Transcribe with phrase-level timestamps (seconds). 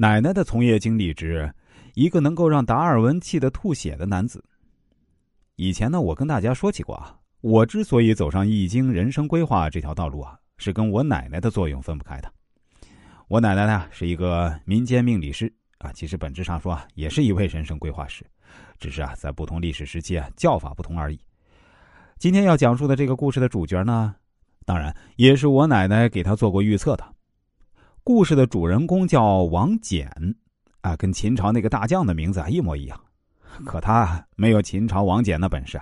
[0.00, 1.52] 奶奶的从业经历之
[1.92, 4.42] 一个能够让达尔文气得吐血的男子。
[5.56, 12.32] 以前呢，我跟大家说起过啊，我之所以走上易经人生规划这条道路啊，是跟我奶奶的作用分不开的。
[13.28, 18.24] 我奶奶呢是一个民间命理师啊，其实本质上说啊，也是一位人生规划师，
[18.78, 21.20] 只是啊，在不同历史时期啊，叫法不同而已。
[22.16, 24.14] 今天要讲述的这个故事的主角呢，
[24.64, 27.04] 当然也是我奶奶给他做过预测的。
[28.02, 30.06] 故事的主人公叫王翦，
[30.80, 32.98] 啊，跟秦朝那个大将的名字啊一模一样，
[33.64, 35.80] 可他没有秦朝王翦的本事，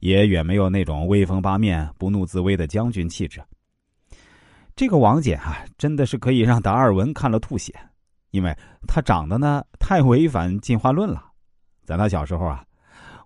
[0.00, 3.40] 也远没有那种威风八面、不怒自威的将军气质。
[4.74, 7.72] 这个王翦啊，真的是可以让达尔文看了吐血，
[8.30, 8.54] 因为
[8.86, 11.24] 他长得呢太违反进化论了。
[11.84, 12.64] 在他小时候啊，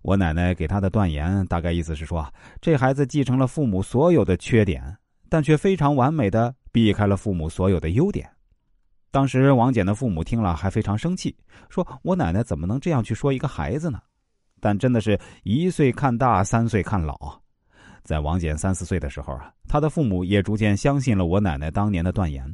[0.02, 4.96] 我奶奶给他的断言大概意思是说，这孩子继承了父母所有的缺点，
[5.30, 8.28] 但却非常完美的避开了父母所有的优点。
[9.12, 11.36] 当时王翦的父母听了还非常生气，
[11.68, 14.00] 说我奶奶怎么能这样去说一个孩子呢？
[14.60, 17.16] 但真的是一岁看大，三岁看老。
[18.02, 22.44] 在王翦三四岁的时候啊，他的父母也逐渐相信了我奶奶当年的断言。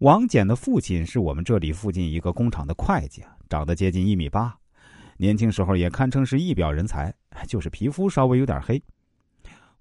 [0.00, 4.52] 王翦的父亲是我们这里附近一个工厂的会计，长得接近一米八，
[5.18, 7.14] 年轻时候也堪称是一表人才，
[7.46, 8.82] 就是皮肤稍微有点黑。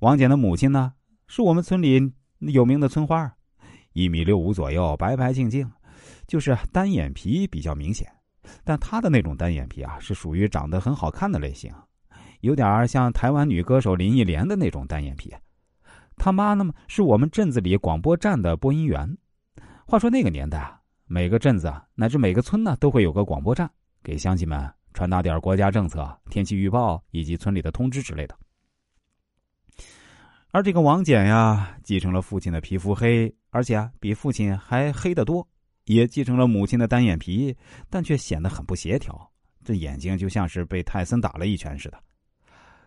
[0.02, 0.94] 王翦的母亲呢，
[1.26, 2.14] 是我们村里
[2.48, 3.32] 有名的村花，
[3.94, 5.70] 一米六五左右，白白净净，
[6.28, 8.08] 就是单眼皮比较明显，
[8.64, 11.72] 但她的那种单眼皮啊，是属于长得很好看的类型。
[12.42, 15.34] 有点像台湾女歌手林忆莲的那种单眼皮，
[16.18, 19.18] 他妈呢是我们镇子里广播站的播音员。
[19.86, 23.70] 话说那个年代啊，每个镇子啊乃至每个村呢都会有个广播站，
[24.04, 28.38] 给乡亲们传达点国家政策、天气预报以及村里的通知之类的。
[30.54, 35.46] 而这个王翦呀，继承了父亲的皮肤黑，而且啊比父亲还黑得多，
[35.86, 37.58] 也继承了母亲的单眼皮，
[37.90, 39.20] 但却显得很不协调，
[39.66, 41.98] 这眼睛就像是被泰森打了一拳似的。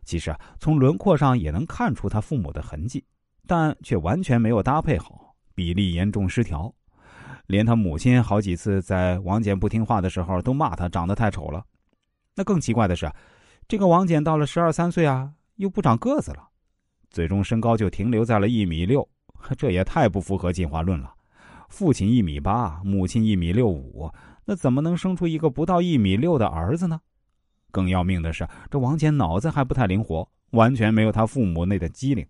[0.04, 3.04] 其实啊，从轮廓上也能看出他父母的痕迹，
[3.48, 6.72] 但却完全没有搭配好，比例严重失调。
[7.48, 11.64] 连他母亲好几次在王翦不听话的时候都骂他长得太丑了。
[12.36, 13.10] 那更奇怪的是，
[13.66, 16.48] 这个王翦到了十二三岁啊，又不长个子了，
[17.10, 19.08] 最终身高就停留在了一米六，
[19.56, 21.12] 这也太不符合进化论了。
[21.68, 24.10] 父亲一米八，母亲一米六五，
[24.44, 27.00] 那怎么能生出一个不到一米六的儿子呢？
[27.70, 32.26] 更要命的是，这王翦脑子还不太灵活，完全没有他父母那点机灵。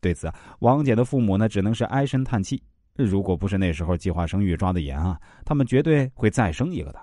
[0.00, 2.62] 对此，王翦的父母呢，只能是唉声叹气。
[2.94, 7.00] 如果不是那时候计划生育抓的严啊，他们绝对会再生一个的。